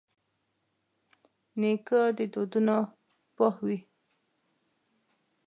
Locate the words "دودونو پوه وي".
2.33-3.79